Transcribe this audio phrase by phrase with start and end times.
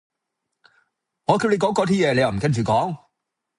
[1.25, 2.97] 我叫你講嗰啲嘢你又唔跟住講